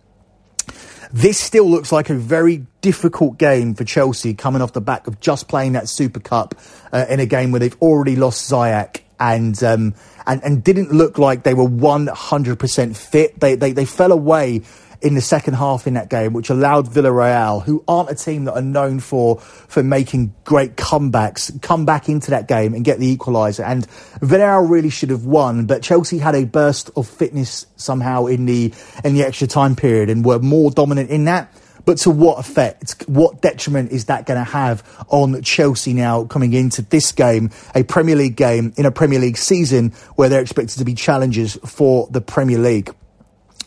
[1.11, 5.19] This still looks like a very difficult game for Chelsea coming off the back of
[5.19, 6.53] just playing that Super Cup
[6.93, 9.95] uh, in a game where they've already lost Ziyech and, um,
[10.27, 13.39] and, and didn't look like they were 100% fit.
[13.39, 14.61] They, they, they fell away
[15.01, 18.53] in the second half in that game, which allowed Villarreal, who aren't a team that
[18.53, 23.15] are known for for making great comebacks, come back into that game and get the
[23.15, 23.65] equaliser.
[23.65, 23.87] And
[24.21, 28.73] Villarreal really should have won, but Chelsea had a burst of fitness somehow in the
[29.03, 31.51] in the extra time period and were more dominant in that.
[31.85, 33.03] But to what effect?
[33.07, 37.83] What detriment is that going to have on Chelsea now coming into this game, a
[37.83, 42.07] Premier League game in a Premier League season where they're expected to be challengers for
[42.11, 42.93] the Premier League?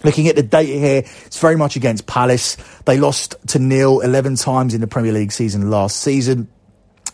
[0.04, 2.56] Looking at the data here, it's very much against Palace.
[2.84, 6.48] They lost to nil 11 times in the Premier League season last season.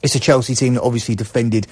[0.02, 1.66] It's a Chelsea team that obviously defended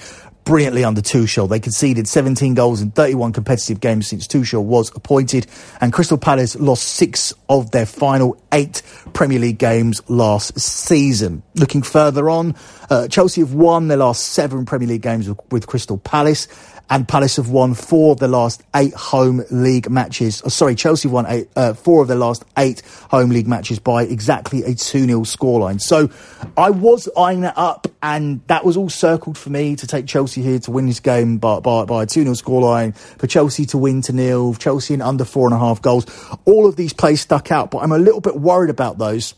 [0.47, 1.49] brilliantly under Tuchel.
[1.49, 5.45] They conceded 17 goals in 31 competitive games since Tuchel was appointed,
[5.81, 8.81] and Crystal Palace lost six of their final eight
[9.13, 11.43] Premier League games last season.
[11.55, 12.55] Looking further on,
[12.89, 16.47] uh, Chelsea have won their last seven Premier League games with, with Crystal Palace
[16.89, 20.41] and Palace have won four of the last eight home league matches.
[20.45, 24.03] Oh, sorry, Chelsea won eight, uh, four of the last eight home league matches by
[24.03, 25.81] exactly a 2 0 scoreline.
[25.81, 26.09] So
[26.55, 30.41] I was eyeing that up, and that was all circled for me to take Chelsea
[30.41, 33.77] here to win this game by, by, by a 2 0 scoreline, for Chelsea to
[33.77, 36.05] win to nil, Chelsea in under four and a half goals.
[36.45, 39.35] All of these plays stuck out, but I'm a little bit worried about those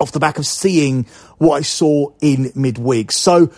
[0.00, 1.04] off the back of seeing
[1.38, 3.12] what I saw in midweek.
[3.12, 3.50] So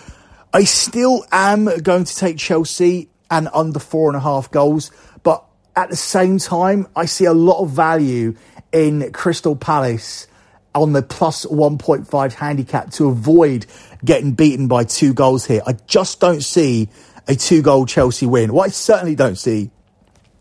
[0.58, 4.90] I still am going to take Chelsea and under four and a half goals,
[5.22, 5.44] but
[5.76, 8.34] at the same time, I see a lot of value
[8.72, 10.26] in Crystal Palace
[10.74, 13.66] on the plus 1.5 handicap to avoid
[14.04, 15.62] getting beaten by two goals here.
[15.64, 16.88] I just don't see
[17.28, 18.52] a two goal Chelsea win.
[18.52, 19.70] What I certainly don't see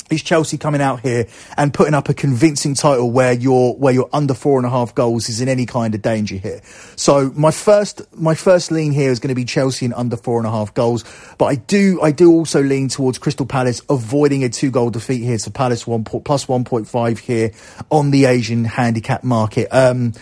[0.10, 4.10] is Chelsea coming out here and putting up a convincing title where you're where you're
[4.14, 6.62] under four and a half goals is in any kind of danger here.
[6.96, 10.38] So my first my first lean here is going to be Chelsea and under four
[10.38, 11.04] and a half goals,
[11.38, 15.24] but I do I do also lean towards Crystal Palace avoiding a two goal defeat
[15.24, 15.38] here.
[15.38, 17.52] So Palace one plus one point five here
[17.92, 19.68] on the Asian handicap market.
[19.72, 20.14] Um,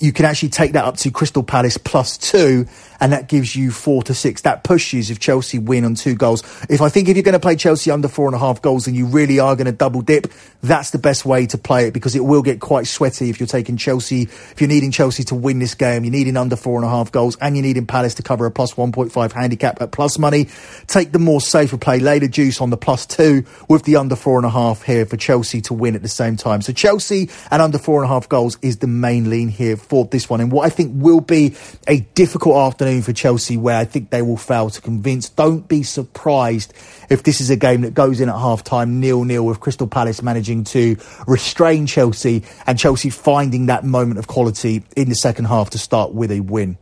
[0.00, 2.66] you can actually take that up to Crystal Palace plus two,
[3.00, 4.42] and that gives you four to six.
[4.42, 6.42] That pushes if Chelsea win on two goals.
[6.68, 8.86] If I think if you're going to play Chelsea under four and a half goals
[8.86, 11.94] and you really are going to double dip, that's the best way to play it
[11.94, 15.34] because it will get quite sweaty if you're taking Chelsea, if you're needing Chelsea to
[15.34, 18.14] win this game, you're needing under four and a half goals, and you're needing Palace
[18.14, 20.48] to cover a plus 1.5 handicap at plus money.
[20.86, 24.16] Take the more safer play, lay the juice on the plus two with the under
[24.16, 26.62] four and a half here for Chelsea to win at the same time.
[26.62, 30.04] So Chelsea and under four and a half goals is the main lean here for
[30.06, 30.40] this one.
[30.40, 31.54] And what I think will be
[31.86, 35.28] a difficult afternoon for Chelsea where I think they will fail to convince.
[35.28, 36.72] Don't be surprised
[37.10, 39.86] if this is a game that goes in at half time nil nil with Crystal
[39.86, 45.46] Palace managing to restrain Chelsea and Chelsea finding that moment of quality in the second
[45.46, 46.78] half to start with a win.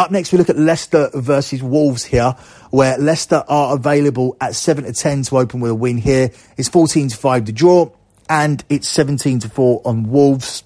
[0.00, 2.34] Up next, we look at Leicester versus Wolves here,
[2.70, 6.30] where Leicester are available at 7 to 10 to open with a win here.
[6.56, 7.90] It's 14 to 5 to draw,
[8.26, 10.62] and it's 17 to 4 on Wolves.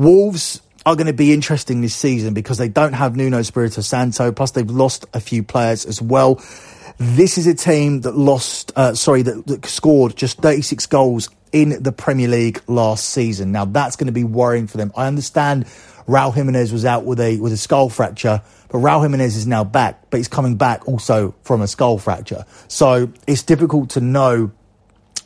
[0.00, 4.32] Wolves are going to be interesting this season because they don't have Nuno Espirito Santo,
[4.32, 6.42] plus they've lost a few players as well.
[6.96, 11.82] This is a team that lost, uh, sorry, that, that scored just 36 goals in
[11.82, 13.52] the Premier League last season.
[13.52, 14.90] Now that's going to be worrying for them.
[14.96, 15.66] I understand
[16.08, 19.64] Raul Jimenez was out with a with a skull fracture, but Raul Jimenez is now
[19.64, 22.46] back, but he's coming back also from a skull fracture.
[22.68, 24.50] So it's difficult to know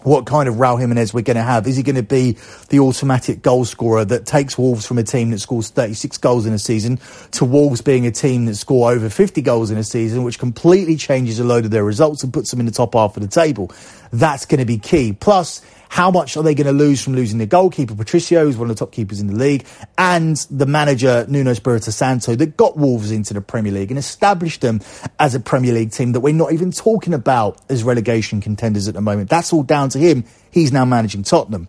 [0.05, 1.66] what kind of Raul Jimenez we're going to have.
[1.66, 2.37] Is he going to be
[2.68, 6.53] the automatic goal scorer that takes Wolves from a team that scores 36 goals in
[6.53, 7.01] a season
[7.33, 10.97] to Wolves being a team that score over 50 goals in a season, which completely
[10.97, 13.29] changes a load of their results and puts them in the top half of the
[13.29, 13.73] table?
[14.12, 15.14] That's going to be key.
[15.14, 15.62] Plus,
[15.94, 18.77] how much are they going to lose from losing their goalkeeper, Patricio, who's one of
[18.77, 19.64] the top keepers in the league,
[19.97, 24.61] and the manager, Nuno Espirito Santo, that got Wolves into the Premier League and established
[24.61, 24.81] them
[25.20, 28.94] as a Premier League team that we're not even talking about as relegation contenders at
[28.94, 29.31] the moment.
[29.31, 30.22] That's all down to him.
[30.52, 31.66] He's now managing Tottenham.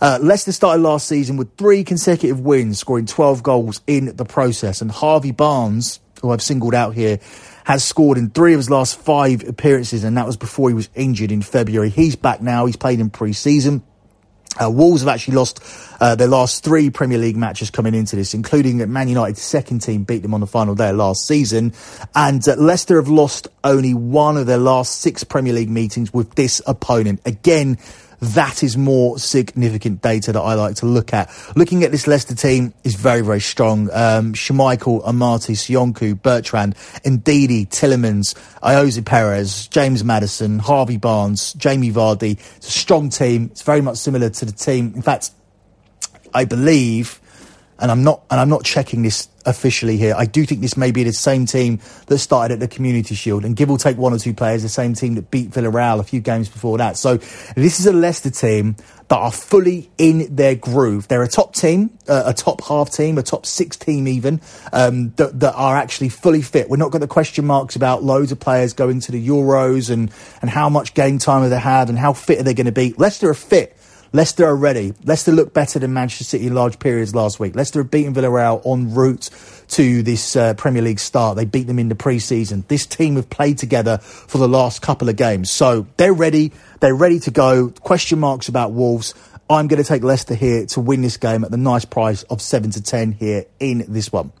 [0.00, 4.80] Uh, Leicester started last season with three consecutive wins, scoring 12 goals in the process.
[4.80, 7.20] And Harvey Barnes, who I've singled out here,
[7.64, 10.88] has scored in three of his last five appearances, and that was before he was
[10.94, 11.90] injured in February.
[11.90, 12.64] He's back now.
[12.64, 13.82] He's played in pre-season.
[14.60, 15.60] Uh, Wolves have actually lost
[16.00, 19.80] uh, their last three Premier League matches coming into this, including that Man United's second
[19.80, 21.72] team beat them on the final day of last season.
[22.14, 26.34] And uh, Leicester have lost only one of their last six Premier League meetings with
[26.34, 27.20] this opponent.
[27.24, 27.78] Again,
[28.22, 31.28] that is more significant data that I like to look at.
[31.56, 33.90] Looking at this Leicester team is very, very strong.
[33.92, 42.38] Um, Schmeichel, Amartey, Söyüncü, Bertrand, Ndidi, Tielemans, Ayoze Perez, James Maddison, Harvey Barnes, Jamie Vardy.
[42.56, 43.48] It's a strong team.
[43.50, 44.92] It's very much similar to the team.
[44.94, 45.32] In fact,
[46.32, 47.20] I believe,
[47.82, 50.14] and I'm not, and I'm not checking this officially here.
[50.16, 53.44] I do think this may be the same team that started at the Community Shield,
[53.44, 56.04] and give or take one or two players, the same team that beat Villarreal a
[56.04, 56.96] few games before that.
[56.96, 57.16] So
[57.56, 58.76] this is a Leicester team
[59.08, 61.08] that are fully in their groove.
[61.08, 64.40] They're a top team, uh, a top half team, a top six team even,
[64.72, 66.70] um, that, that are actually fully fit.
[66.70, 70.10] We're not got the question marks about loads of players going to the Euros and,
[70.40, 72.72] and how much game time have they had and how fit are they going to
[72.72, 72.94] be.
[72.96, 73.76] Leicester are fit.
[74.14, 74.92] Leicester are ready.
[75.04, 77.56] Leicester looked better than Manchester City in large periods last week.
[77.56, 79.30] Leicester have beaten Villarreal en route
[79.68, 81.36] to this uh, Premier League start.
[81.36, 82.64] They beat them in the pre-season.
[82.68, 85.50] This team have played together for the last couple of games.
[85.50, 86.52] So they're ready.
[86.80, 87.70] They're ready to go.
[87.70, 89.14] Question marks about Wolves.
[89.48, 92.42] I'm going to take Leicester here to win this game at the nice price of
[92.42, 94.32] 7 to 10 here in this one.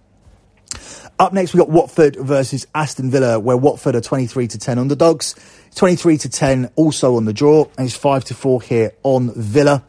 [1.18, 5.34] Up next, we've got Watford versus Aston Villa, where Watford are 23 to 10 underdogs.
[5.74, 9.84] 23 to 10 also on the draw, and it's 5 to 4 here on Villa.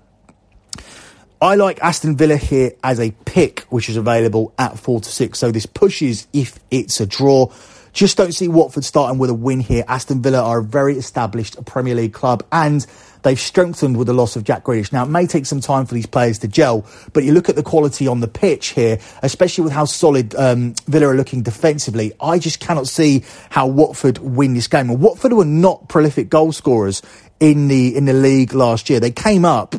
[1.42, 5.38] I like Aston Villa here as a pick, which is available at 4 to 6.
[5.38, 7.52] So this pushes if it's a draw.
[7.92, 9.84] Just don't see Watford starting with a win here.
[9.88, 12.86] Aston Villa are a very established Premier League club and
[13.24, 14.94] they've strengthened with the loss of Jack Grealish.
[14.94, 17.56] Now, it may take some time for these players to gel, but you look at
[17.56, 22.14] the quality on the pitch here, especially with how solid um, Villa are looking defensively.
[22.22, 24.90] I just cannot see how Watford win this game.
[24.90, 27.02] And Watford were not prolific goal scorers
[27.40, 29.00] in the in the league last year.
[29.00, 29.76] They came up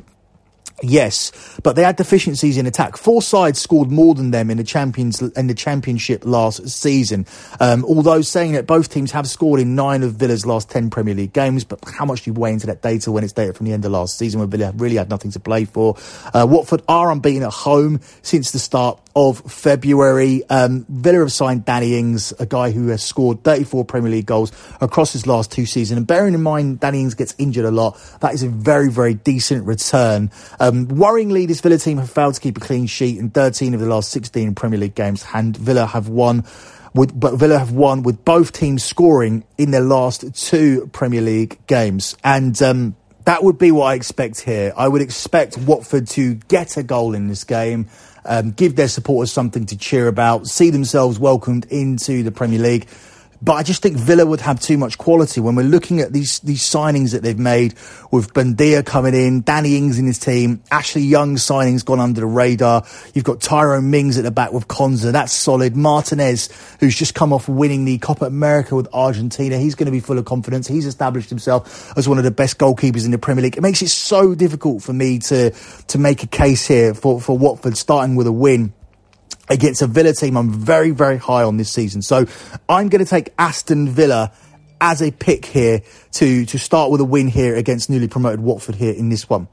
[0.82, 1.30] Yes,
[1.62, 2.96] but they had deficiencies in attack.
[2.96, 7.26] Four sides scored more than them in the champions in the championship last season.
[7.60, 11.14] Um, although saying that both teams have scored in nine of Villa's last ten Premier
[11.14, 13.66] League games, but how much do you weigh into that data when it's data from
[13.66, 15.96] the end of last season when Villa really had nothing to play for?
[16.34, 20.42] Uh, Watford are unbeaten at home since the start of February.
[20.50, 24.52] Um, Villa have signed Danny Ings, a guy who has scored 34 Premier League goals
[24.80, 25.98] across his last two seasons.
[25.98, 29.14] And bearing in mind Danny Ings gets injured a lot, that is a very, very
[29.14, 30.30] decent return.
[30.58, 33.80] Um, worryingly, this Villa team have failed to keep a clean sheet in 13 of
[33.80, 36.44] the last 16 Premier League games, and Villa have won.
[36.94, 41.58] With, but Villa have won with both teams scoring in their last two Premier League
[41.66, 42.16] games.
[42.22, 44.72] And um, that would be what I expect here.
[44.76, 47.88] I would expect Watford to get a goal in this game
[48.24, 52.86] um, give their supporters something to cheer about, see themselves welcomed into the Premier League.
[53.42, 56.40] But I just think Villa would have too much quality when we're looking at these
[56.40, 57.74] these signings that they've made
[58.10, 62.26] with Buendia coming in, Danny Ings in his team, Ashley Young signings gone under the
[62.26, 62.84] radar.
[63.12, 65.76] You've got Tyrone Mings at the back with Konsa, that's solid.
[65.76, 66.48] Martinez,
[66.80, 70.18] who's just come off winning the Copa America with Argentina, he's going to be full
[70.18, 70.66] of confidence.
[70.66, 73.56] He's established himself as one of the best goalkeepers in the Premier League.
[73.56, 75.50] It makes it so difficult for me to
[75.88, 78.72] to make a case here for for Watford starting with a win
[79.48, 82.02] against a Villa team I'm very, very high on this season.
[82.02, 82.26] So
[82.68, 84.32] I'm going to take Aston Villa
[84.80, 88.74] as a pick here to, to start with a win here against newly promoted Watford
[88.74, 89.48] here in this one.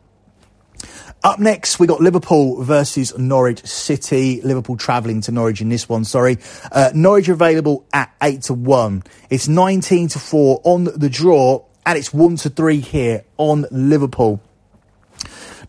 [1.23, 4.41] Up next, we got Liverpool versus Norwich City.
[4.41, 6.39] Liverpool travelling to Norwich in this one, sorry.
[6.71, 9.03] Uh, Norwich available at 8 to 1.
[9.29, 14.41] It's 19 to 4 on the draw, and it's 1 to 3 here on Liverpool.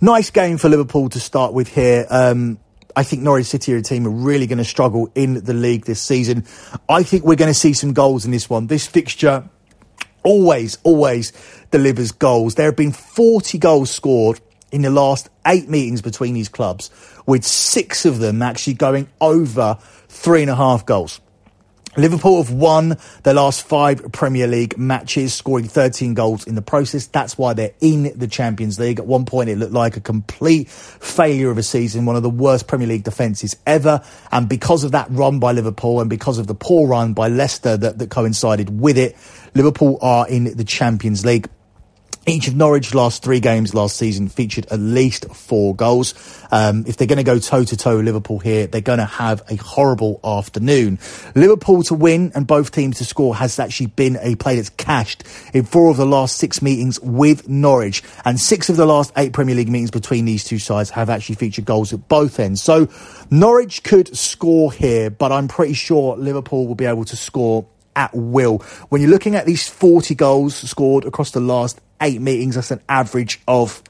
[0.01, 2.07] Nice game for Liverpool to start with here.
[2.09, 2.59] Um,
[2.95, 5.85] I think Norwich City are a team are really going to struggle in the league
[5.85, 6.45] this season.
[6.89, 8.67] I think we're going to see some goals in this one.
[8.67, 9.49] This fixture
[10.23, 11.33] always, always
[11.71, 12.55] delivers goals.
[12.55, 16.91] There have been 40 goals scored in the last eight meetings between these clubs,
[17.27, 19.79] with six of them actually going over
[20.09, 21.21] three and a half goals.
[21.95, 27.07] Liverpool have won their last five Premier League matches, scoring 13 goals in the process.
[27.07, 28.99] That's why they're in the Champions League.
[28.99, 32.31] At one point, it looked like a complete failure of a season, one of the
[32.31, 34.03] worst Premier League defences ever.
[34.31, 37.77] And because of that run by Liverpool and because of the poor run by Leicester
[37.77, 39.15] that, that coincided with it,
[39.55, 41.49] Liverpool are in the Champions League.
[42.25, 46.15] Each of Norwich's last three games last season featured at least four goals.
[46.53, 49.05] Um, if they're going to go toe to toe with Liverpool here, they're going to
[49.05, 51.01] have a horrible afternoon.
[51.35, 55.25] Liverpool to win and both teams to score has actually been a play that's cashed
[55.53, 59.33] in four of the last six meetings with Norwich, and six of the last eight
[59.33, 62.63] Premier League meetings between these two sides have actually featured goals at both ends.
[62.63, 62.89] So
[63.33, 68.15] Norwich could score here, but I'm pretty sure Liverpool will be able to score at
[68.15, 68.59] will.
[68.89, 72.57] When you're looking at these 40 goals scored across the last eight meetings.
[72.57, 73.83] That's an average of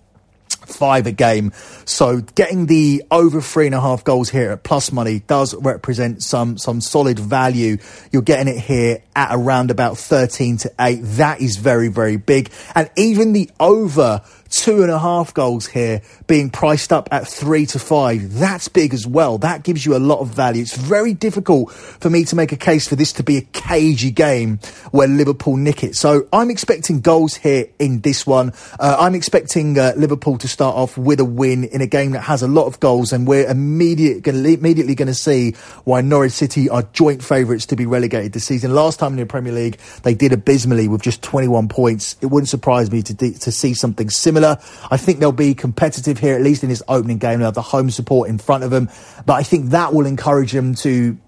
[0.66, 1.52] five a game.
[1.84, 6.22] So getting the over three and a half goals here at plus money does represent
[6.22, 7.78] some some solid value.
[8.12, 11.00] You're getting it here at around about 13 to 8.
[11.02, 12.52] That is very, very big.
[12.74, 17.66] And even the over two and a half goals here being priced up at three
[17.66, 18.34] to five.
[18.34, 19.38] That's big as well.
[19.38, 20.62] That gives you a lot of value.
[20.62, 24.10] It's very difficult for me to make a case for this to be a cagey
[24.10, 24.58] game
[24.90, 25.96] where Liverpool nick it.
[25.96, 28.52] So I'm expecting goals here in this one.
[28.78, 32.20] Uh, I'm expecting uh, Liverpool to start off with a win in a game that
[32.20, 35.52] has a lot of goals, and we're immediate, gonna, immediately going to see
[35.84, 38.74] why Norwich City are joint favourites to be relegated this season.
[38.74, 42.16] Last time in the Premier League, they did abysmally with just 21 points.
[42.20, 44.58] It wouldn't surprise me to, to see something similar similar.
[44.90, 47.38] I think they'll be competitive here, at least in this opening game.
[47.38, 48.88] They'll have the home support in front of them.
[49.24, 51.18] But I think that will encourage them to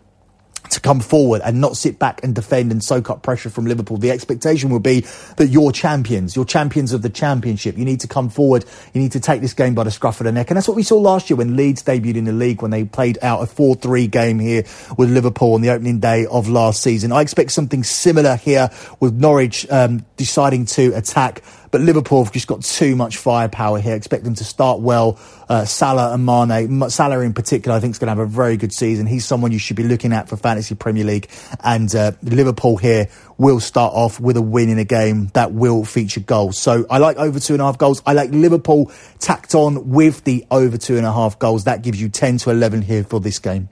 [0.70, 3.98] to come forward and not sit back and defend and soak up pressure from Liverpool.
[3.98, 5.00] The expectation will be
[5.36, 7.76] that you're champions, you're champions of the championship.
[7.76, 8.64] You need to come forward.
[8.94, 10.50] You need to take this game by the scruff of the neck.
[10.50, 12.84] And that's what we saw last year when Leeds debuted in the league, when they
[12.84, 14.64] played out a 4-3 game here
[14.96, 17.12] with Liverpool on the opening day of last season.
[17.12, 21.42] I expect something similar here with Norwich um, deciding to attack
[21.74, 23.96] but Liverpool have just got too much firepower here.
[23.96, 25.18] Expect them to start well.
[25.48, 28.56] Uh, Salah and Mane, Salah in particular, I think is going to have a very
[28.56, 29.06] good season.
[29.06, 31.28] He's someone you should be looking at for Fantasy Premier League.
[31.64, 33.08] And uh, Liverpool here
[33.38, 36.60] will start off with a win in a game that will feature goals.
[36.60, 38.00] So I like over two and a half goals.
[38.06, 41.64] I like Liverpool tacked on with the over two and a half goals.
[41.64, 43.68] That gives you 10 to 11 here for this game.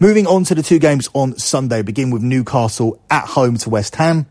[0.00, 3.94] Moving on to the two games on Sunday, begin with Newcastle at home to West
[3.94, 4.26] Ham.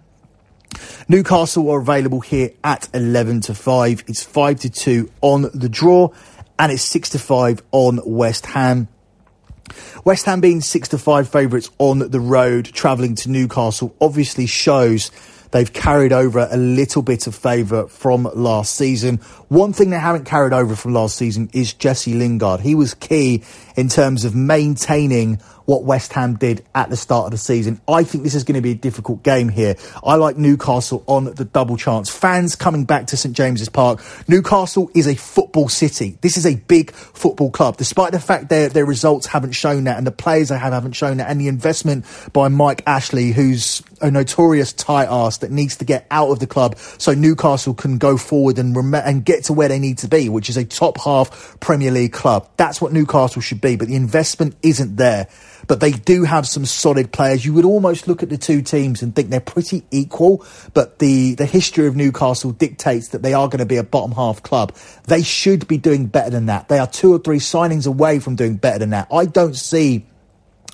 [1.07, 4.03] Newcastle are available here at 11 to 5.
[4.07, 6.09] It's 5 to 2 on the draw
[6.57, 8.88] and it's 6 to 5 on West Ham.
[10.03, 15.12] West Ham being 6 to 5 favourites on the road, travelling to Newcastle, obviously shows
[15.53, 19.17] they've carried over a little bit of favour from last season.
[19.47, 22.59] One thing they haven't carried over from last season is Jesse Lingard.
[22.59, 23.43] He was key
[23.77, 27.79] in terms of maintaining what West Ham did at the start of the season.
[27.87, 29.75] I think this is going to be a difficult game here.
[30.03, 32.09] I like Newcastle on the double chance.
[32.09, 34.03] Fans coming back to St James's Park.
[34.27, 36.17] Newcastle is a football city.
[36.21, 37.77] This is a big football club.
[37.77, 40.93] Despite the fact their, their results haven't shown that and the players they have haven't
[40.93, 45.77] shown that and the investment by Mike Ashley, who's a notorious tight ass that needs
[45.77, 49.45] to get out of the club so Newcastle can go forward and rem- and get
[49.45, 52.49] to where they need to be, which is a top half Premier League club.
[52.58, 55.27] That's what Newcastle should be, but the investment isn't there.
[55.67, 57.45] But they do have some solid players.
[57.45, 61.35] You would almost look at the two teams and think they're pretty equal, but the,
[61.35, 64.75] the history of Newcastle dictates that they are going to be a bottom half club.
[65.05, 66.67] They should be doing better than that.
[66.67, 69.07] They are two or three signings away from doing better than that.
[69.11, 70.05] I don't see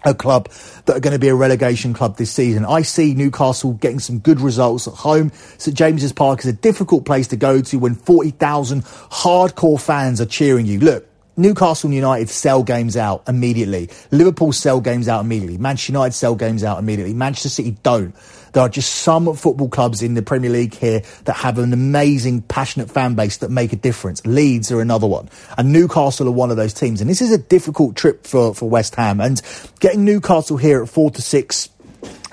[0.05, 0.49] a club
[0.85, 2.65] that are going to be a relegation club this season.
[2.65, 5.31] I see Newcastle getting some good results at home.
[5.57, 10.25] St James's Park is a difficult place to go to when 40,000 hardcore fans are
[10.25, 10.79] cheering you.
[10.79, 11.08] Look,
[11.39, 13.89] Newcastle United sell games out immediately.
[14.11, 15.57] Liverpool sell games out immediately.
[15.57, 17.13] Manchester United sell games out immediately.
[17.13, 18.13] Manchester City don't.
[18.51, 22.41] There are just some football clubs in the Premier League here that have an amazing,
[22.41, 24.25] passionate fan base that make a difference.
[24.25, 25.29] Leeds are another one.
[25.57, 26.99] And Newcastle are one of those teams.
[26.99, 29.21] And this is a difficult trip for, for West Ham.
[29.21, 29.41] And
[29.79, 31.69] getting Newcastle here at four to six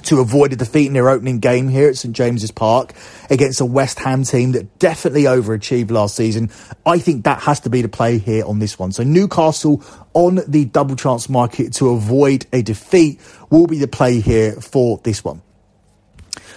[0.06, 2.92] to avoid a defeat in their opening game here at St James's Park
[3.30, 6.50] against a West Ham team that definitely overachieved last season.
[6.84, 8.92] I think that has to be the play here on this one.
[8.92, 9.82] So Newcastle
[10.14, 14.98] on the double chance market to avoid a defeat will be the play here for
[15.04, 15.42] this one.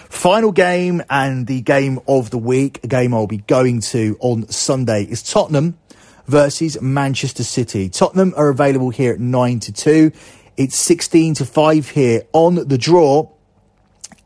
[0.08, 4.48] Final game and the game of the week, a game I'll be going to on
[4.48, 5.78] Sunday is Tottenham
[6.26, 7.88] versus Manchester City.
[7.88, 10.12] Tottenham are available here at 9 to 2.
[10.56, 13.30] It's 16 to 5 here on the draw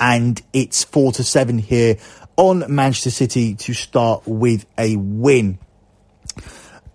[0.00, 1.96] and it's four to seven here
[2.36, 5.58] on Manchester City to start with a win.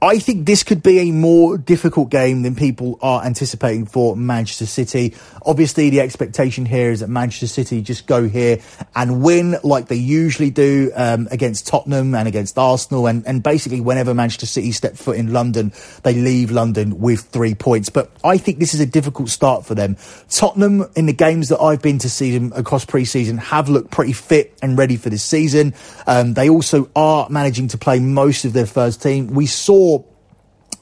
[0.02, 4.66] I think this could be a more difficult game than people are anticipating for Manchester
[4.66, 5.14] City.
[5.46, 8.60] Obviously, the expectation here is that Manchester City just go here
[8.96, 13.08] and win like they usually do um, against Tottenham and against Arsenal.
[13.08, 15.74] And, and basically, whenever Manchester City step foot in London,
[16.04, 17.90] they leave London with three points.
[17.90, 19.98] But I think this is a difficult start for them.
[20.30, 23.92] Tottenham, in the games that I've been to see them across pre season, have looked
[23.92, 25.74] pretty fit and ready for this season.
[26.08, 29.28] Um, they also are managing to play most of their first team.
[29.28, 29.89] We saw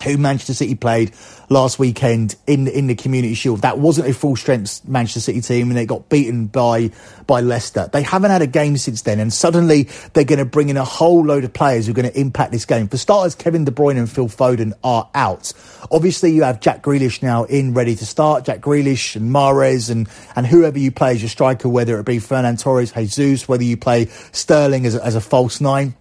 [0.07, 1.11] who Manchester City played
[1.49, 3.61] last weekend in in the Community Shield.
[3.61, 6.91] That wasn't a full strength Manchester City team, and they got beaten by
[7.25, 7.89] by Leicester.
[7.91, 9.83] They haven't had a game since then, and suddenly
[10.13, 12.51] they're going to bring in a whole load of players who are going to impact
[12.51, 12.87] this game.
[12.87, 15.53] For starters, Kevin De Bruyne and Phil Foden are out.
[15.91, 18.45] Obviously, you have Jack Grealish now in ready to start.
[18.45, 22.17] Jack Grealish and Mahrez and and whoever you play as your striker, whether it be
[22.17, 25.95] Ferran Torres, Jesus, whether you play Sterling as as a false nine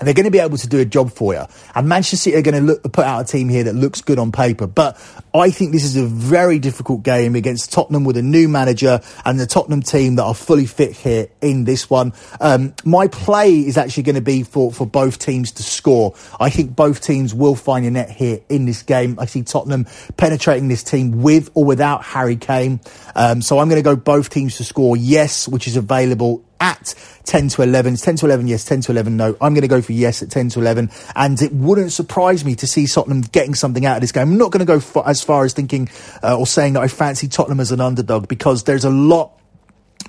[0.00, 1.44] they're going to be able to do a job for you.
[1.74, 4.18] And Manchester City are going to look, put out a team here that looks good
[4.18, 4.66] on paper.
[4.66, 4.96] But
[5.32, 9.38] I think this is a very difficult game against Tottenham with a new manager and
[9.38, 12.12] the Tottenham team that are fully fit here in this one.
[12.40, 16.14] Um, my play is actually going to be for, for both teams to score.
[16.40, 19.18] I think both teams will find a net here in this game.
[19.18, 19.86] I see Tottenham
[20.16, 22.80] penetrating this team with or without Harry Kane.
[23.14, 26.94] Um, so I'm going to go both teams to score, yes, which is available at
[27.24, 27.94] 10 to 11.
[27.94, 29.36] It's 10 to 11, yes, 10 to 11, no.
[29.40, 30.90] I'm going to go for yes at 10 to 11.
[31.16, 34.22] And it wouldn't surprise me to see Tottenham getting something out of this game.
[34.22, 35.88] I'm not going to go as far as thinking
[36.22, 39.32] uh, or saying that I fancy Tottenham as an underdog because there's a lot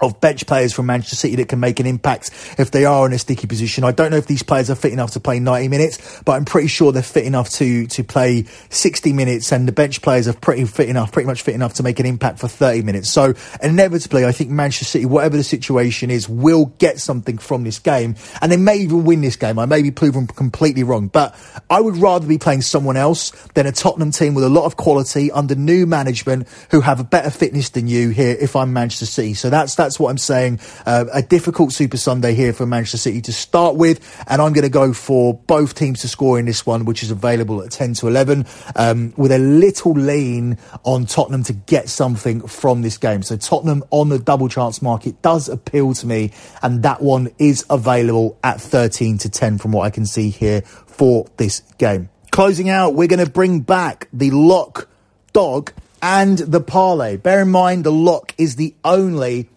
[0.01, 3.13] of bench players from Manchester City that can make an impact if they are in
[3.13, 3.83] a sticky position.
[3.83, 6.45] I don't know if these players are fit enough to play 90 minutes, but I'm
[6.45, 10.33] pretty sure they're fit enough to to play 60 minutes and the bench players are
[10.33, 13.11] pretty fit enough, pretty much fit enough to make an impact for 30 minutes.
[13.11, 17.79] So inevitably, I think Manchester City, whatever the situation is, will get something from this
[17.79, 19.59] game and they may even win this game.
[19.59, 21.35] I may be proven completely wrong, but
[21.69, 24.77] I would rather be playing someone else than a Tottenham team with a lot of
[24.77, 29.05] quality under new management who have a better fitness than you here if I'm Manchester
[29.05, 29.33] City.
[29.33, 30.59] So that's, that's what I'm saying.
[30.85, 34.63] Uh, a difficult Super Sunday here for Manchester City to start with, and I'm going
[34.63, 37.93] to go for both teams to score in this one, which is available at 10
[37.95, 43.21] to 11, um, with a little lean on Tottenham to get something from this game.
[43.21, 46.31] So Tottenham on the double chance market does appeal to me,
[46.63, 50.61] and that one is available at 13 to 10 from what I can see here
[50.61, 52.09] for this game.
[52.31, 54.89] Closing out, we're going to bring back the lock
[55.31, 55.71] dog
[56.01, 57.17] and the parlay.
[57.17, 59.49] Bear in mind, the lock is the only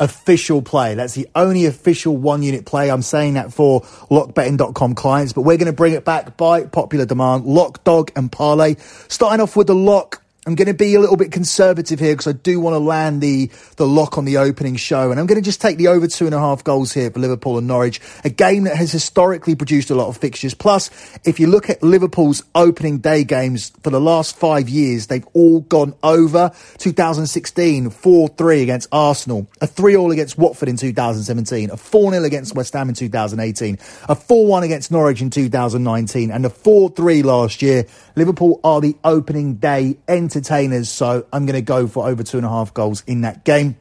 [0.00, 0.94] official play.
[0.94, 2.90] That's the only official one unit play.
[2.90, 7.06] I'm saying that for lockbetting.com clients, but we're going to bring it back by popular
[7.06, 7.44] demand.
[7.44, 8.76] Lock, dog, and parlay.
[9.08, 12.26] Starting off with the lock I'm going to be a little bit conservative here because
[12.26, 15.10] I do want to land the, the lock on the opening show.
[15.10, 17.20] And I'm going to just take the over two and a half goals here for
[17.20, 20.54] Liverpool and Norwich, a game that has historically produced a lot of fixtures.
[20.54, 20.88] Plus,
[21.24, 25.60] if you look at Liverpool's opening day games for the last five years, they've all
[25.60, 26.50] gone over.
[26.78, 32.88] 2016, 4-3 against Arsenal, a 3-all against Watford in 2017, a 4-0 against West Ham
[32.88, 33.74] in 2018,
[34.08, 37.84] a 4-1 against Norwich in 2019, and a 4-3 last year.
[38.16, 40.88] Liverpool are the opening day end entertainers.
[40.88, 43.76] So I'm going to go for over two and a half goals in that game.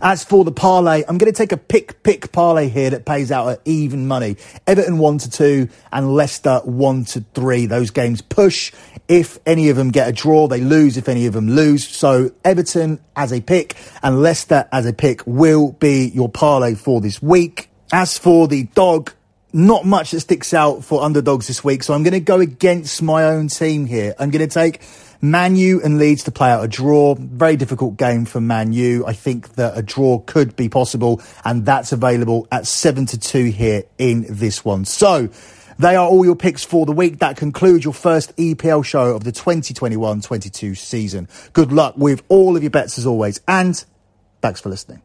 [0.00, 3.30] As for the parlay, I'm going to take a pick pick parlay here that pays
[3.30, 4.36] out at even money.
[4.66, 7.66] Everton 1 to 2 and Leicester 1 to 3.
[7.66, 8.72] Those games push.
[9.06, 11.86] If any of them get a draw, they lose if any of them lose.
[11.86, 17.00] So Everton as a pick and Leicester as a pick will be your parlay for
[17.00, 17.68] this week.
[17.92, 19.12] As for the dog,
[19.52, 21.84] not much that sticks out for underdogs this week.
[21.84, 24.14] So I'm going to go against my own team here.
[24.18, 24.80] I'm going to take
[25.24, 27.14] Man U and Leeds to play out a draw.
[27.14, 29.06] Very difficult game for Man U.
[29.06, 33.44] I think that a draw could be possible, and that's available at 7 to 2
[33.44, 34.84] here in this one.
[34.84, 35.28] So,
[35.78, 37.20] they are all your picks for the week.
[37.20, 41.28] That concludes your first EPL show of the 2021 22 season.
[41.52, 43.82] Good luck with all of your bets as always, and
[44.40, 45.02] thanks for listening.